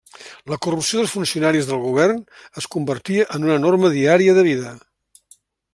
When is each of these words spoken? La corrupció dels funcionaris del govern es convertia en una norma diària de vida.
La 0.51 0.57
corrupció 0.65 0.99
dels 1.01 1.13
funcionaris 1.17 1.67
del 1.71 1.83
govern 1.83 2.23
es 2.63 2.69
convertia 2.77 3.29
en 3.37 3.47
una 3.49 3.61
norma 3.69 3.95
diària 3.99 4.39
de 4.39 4.47
vida. 4.53 4.75